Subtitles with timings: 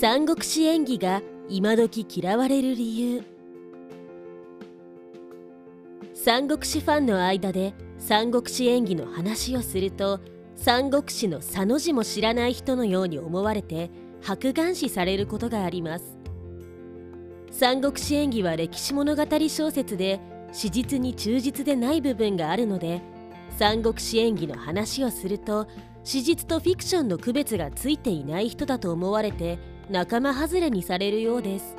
[0.00, 3.22] 三国志演技が今時嫌われる理由。
[6.14, 10.20] 三国志ファンの間で三国志演技の話をすると
[10.56, 13.90] 三国志の佐の字も知らない人のように思われて
[14.22, 16.16] 白眼視されることがあります。
[17.50, 20.18] 三国志演技は歴史物語小説で
[20.50, 23.02] 史実に忠実でない部分があるので
[23.58, 25.68] 三国志演技の話をすると
[26.04, 29.58] 史実とフィクションの区別がついていない人だと思われて
[29.90, 31.76] 仲間外れにされるようです。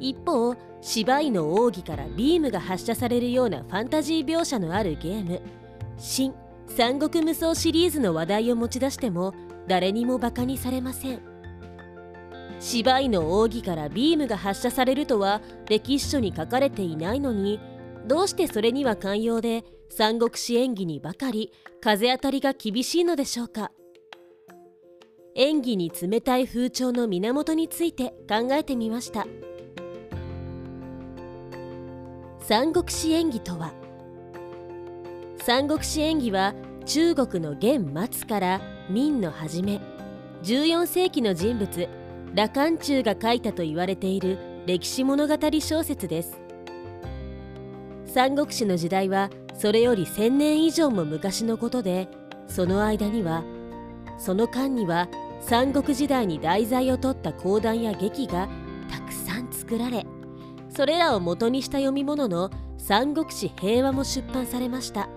[0.00, 5.42] 一方芝居の奥義からビームが発射されるようなファンタジー描写のあるゲーム
[5.98, 6.32] 「新
[6.66, 9.34] 三国無双」シリーズの話題を持ち出しても
[9.66, 11.20] 誰にもバカにされません。
[12.60, 17.60] 芝居の奥義からビームが発射されるとは歴史書に書かれていないのに
[18.06, 23.70] どうしてそれには寛容で三国志演技にばかり風当たりが厳しいのでしょうか。
[25.40, 29.24] 演技に冷たい風潮の源について考えてみました。
[32.40, 33.72] 三国志演技とは
[35.44, 36.54] 三国志演技は
[36.86, 39.80] 中国の元末から明の初め
[40.42, 41.88] 14世紀の人物
[42.34, 46.40] 羅漢中が書いたと言われている歴史物語小説です。
[48.06, 52.08] 三国志の時代はそれより1000年以上も昔のことで
[52.48, 53.44] その間には
[54.18, 55.08] その間には
[55.40, 58.48] 三国時代に題材を取った講談や劇が
[58.90, 60.06] たくさん作られ
[60.68, 65.08] それらを元にした読み物の「三国志平和」も出版されました。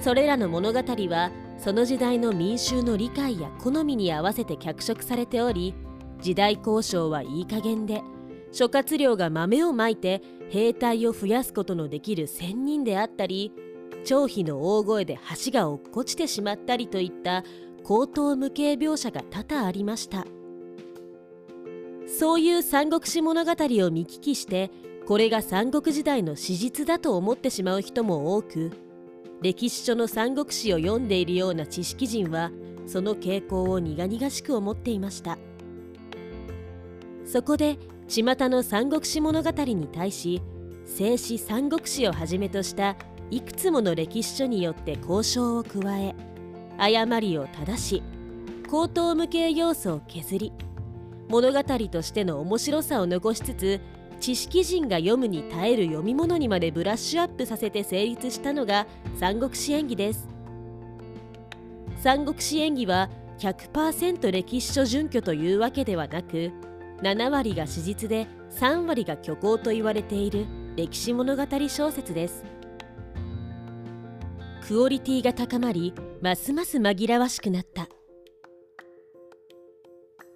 [0.00, 5.74] それらの物語はその時代の民衆の理解や好みに合わせて脚色されており
[6.22, 8.02] 時代交渉はいい加減で
[8.50, 13.52] 諸葛亮が豆をまいて兵隊を増やすことのできる仙人であったり
[14.04, 17.44] 張飛の大声で橋が落っこちてしまったりといった
[17.84, 20.26] 高等無形描写が多々ありました。
[22.06, 23.54] そういう三国志物語を
[23.90, 24.70] 見聞きして
[25.06, 28.72] これが三国時代の史実だと思ってしまう人も多く
[29.42, 32.50] 歴史書の三国志を読んでいるような知識人は
[32.86, 35.38] その傾向を苦々しく思っていました。
[37.24, 37.78] そこで
[38.08, 40.42] 巷の三国志物語に対し
[40.84, 42.96] 静止三国志をはじめとした
[43.30, 46.14] いくつもの歴史書によって交渉を加え
[46.80, 48.02] 誤りを正し
[48.68, 50.52] 高等無形要素を削り
[51.28, 53.80] 物語としての面白さを残しつつ
[54.18, 58.86] 知識人が読むに耐える読み物にまでブラッシュアップさせて成立したのが
[59.16, 60.28] 三国志演義です。
[62.02, 63.08] 三国志演義は
[63.38, 66.50] 100%歴史書準拠というわけではなく
[67.02, 72.44] 7割が史実で3割が虚構と言われている歴史物語小説です。
[74.66, 77.88] クオリティが高まりますます紛らわしくなった。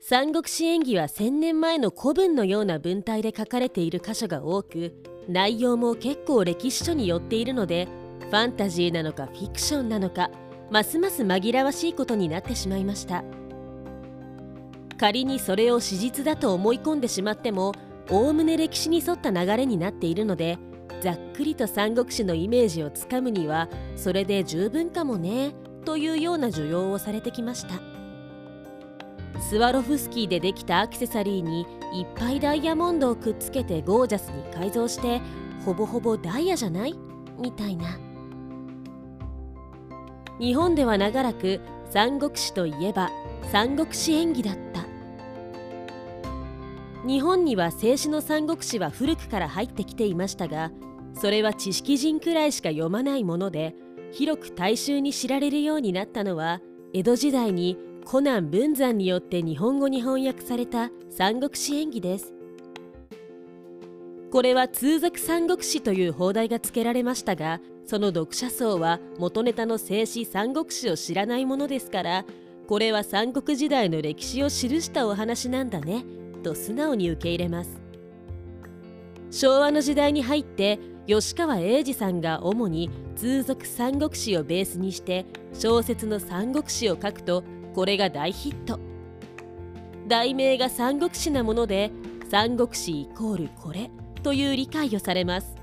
[0.00, 4.94] 三国志演義は1000年前の古文のような文体で書かれている箇所が多く
[5.28, 7.88] 内容も結構歴史書によっているので
[8.20, 10.30] ファンタジーなのかフィクションなのか
[10.70, 13.24] ますます紛らわしいことになってしまいました。
[14.96, 17.72] 仮にそれを史実だと思い込んでしまっても
[18.08, 20.58] おおむね歴史に沿った流れになっているので
[21.02, 25.65] ざっくりと三国志のイメージをつかむにはそれで十分かもね。
[25.86, 27.80] というような需要をされてきました。
[29.40, 35.20] スワロフスキーでできたアクセサリーにいっぱいダイヤモンドをくっつけてゴージャスに改造して
[35.64, 36.94] ほぼほぼダイヤじゃない？
[37.38, 37.98] みたいな。
[40.38, 41.60] 日本では長らく
[41.90, 43.10] 三国志といえば
[43.50, 44.84] 三国志演義だった。
[47.06, 50.72] 日本には静止の三国志は古くから入ってきていましたが
[51.14, 53.76] それは知識人くらいしか読まないもので
[54.12, 56.60] 広く大衆に知られるようになったのは
[56.92, 62.32] 江戸時代にコナン文山によって日本語に翻訳された三国志演義です。
[64.30, 72.24] これは通俗三国志という放題が付けられましたがその読者層は元ネタの静止三国志を知らないものですから
[72.66, 76.04] これは三国時代の歴史を記したお話なんだね
[76.42, 77.80] と素直に受け入れます。
[79.30, 85.24] 昭和の時代に入って吉川英治さんが主に通俗三国志をベースにして
[85.54, 87.44] 小説の三国志を書くと
[87.74, 88.80] これが大ヒット。
[90.08, 91.90] 題名が三国志なもので
[92.30, 93.90] 三国志イコールこれ
[94.22, 95.54] という理解をされます。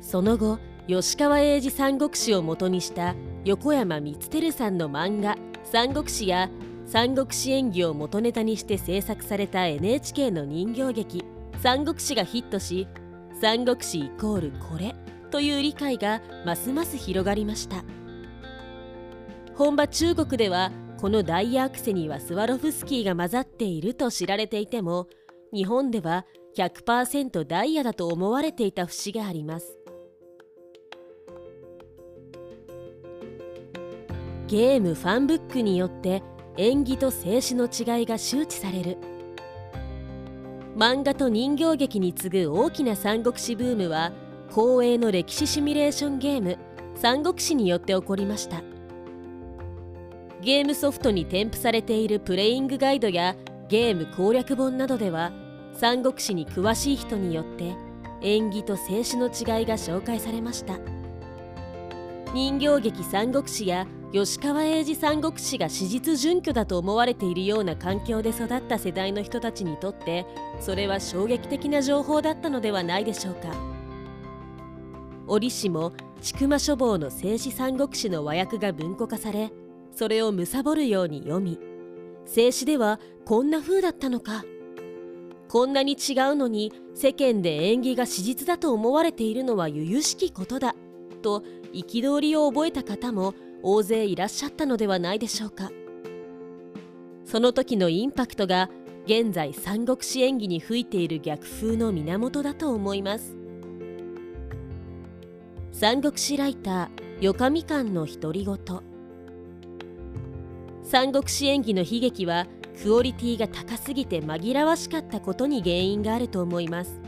[0.00, 0.58] その後
[0.88, 3.14] 吉川英治三国志を元にした
[3.44, 6.50] 横山光輝さんの漫画「三国志」や
[6.86, 11.24] 三国志演義を元ネタにして制作された NHK の人形劇
[11.62, 12.88] 「三国志」がヒットし
[13.40, 14.94] 三国志イコールこれ
[15.30, 17.84] という理解がますます広がりました。
[19.56, 25.08] 本場中国ではこのダイヤアクセにはスワロフスキーが混ざっていると知られていても
[25.52, 26.24] 日本では
[26.56, 29.78] 100%ダイヤだと思われていた節があります。
[34.46, 36.22] ゲームファンブックによって
[36.56, 39.13] 演技と静止の違いが周知される。
[40.76, 44.12] 漫画と人形劇に次ぐ大きな三国志ブームは
[44.48, 46.58] 光栄の歴史シミュレーションゲーム
[46.96, 48.62] 三国志によって起こりました。
[50.42, 53.34] ゲームソフトに添付されているプレイングガイドや
[53.68, 55.32] ゲーム攻略本などでは
[55.72, 57.74] 三国志に詳しい人によって
[58.20, 60.78] 演技と静止の違いが紹介されました。
[62.34, 70.24] 人形劇三国志や吉川英治三国志が史実準拠だと思われているような環境で育った世代の人たちにとって
[70.60, 73.48] それは衝撃的な情報だったのではないでしょうか。
[75.26, 79.50] 折しも千曲書房の静止三国志の和訳が文庫化され
[79.90, 81.58] それを貪るように読み
[82.24, 84.44] 静止ではこんな風だったのか。
[85.48, 90.76] こんなに違うのに世間で縁起が史実だと思われているのは由々しきことだ
[91.22, 93.34] と憤りを覚えた方も
[93.66, 95.70] 大勢いらっしゃったのではないでしょうか。
[97.24, 98.68] その時のインパクトが
[99.06, 103.34] 現在三国志演技に吹いている逆風の源だと思います。
[105.72, 108.58] 三国志ライターよかみかんの独り言。
[110.82, 112.46] 三国志演技の悲劇は
[112.82, 117.00] クオリティが高すぎて紛らわしかったことに原因があると思います。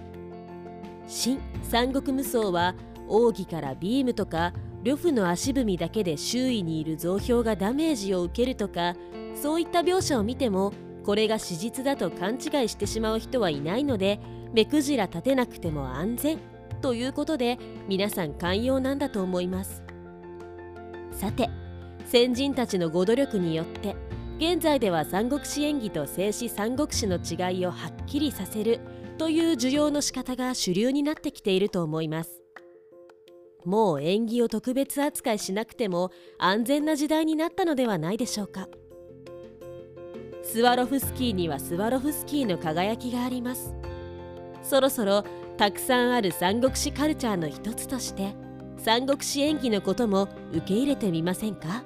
[1.06, 2.74] 新三国無双は
[3.08, 4.54] 奥義からビームとか
[4.86, 8.94] 呂布の足踏みだけで周囲にいる増票がダメージを受けるとか
[9.34, 10.72] そういった描写を見ても
[11.04, 14.20] これが史実だと勘違いしてしまう人はいないので
[14.52, 16.38] 目くじら立てなくても安全
[16.82, 19.82] ということで皆さん寛容なんだと思います。
[21.10, 21.50] さて
[22.04, 23.96] 先人たちのご努力によって
[24.38, 28.78] 現在では三国志演技と静止三国志の違いをはっきりさせる
[29.18, 32.45] という需要の仕方が主流になってきていると思います。
[33.66, 38.68] もう縁起を特別扱いしなくても安全な時代になったのではないでしょうか。
[40.44, 43.74] スワロフスキーにはスワロフスキーの輝きがあります。
[44.62, 45.24] そろそろ
[45.56, 48.34] たくさんある三国志カルチャーの一つとして
[48.78, 51.82] 三国志演技のことも受け入れてみませんか？